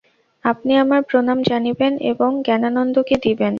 আপনি 0.45 0.71
আমার 0.75 1.01
প্রণাম 1.09 1.39
জানিবেন 1.43 1.93
ও 2.03 2.11
জ্ঞানানন্দকে 2.45 3.15
দিবেন। 3.25 3.49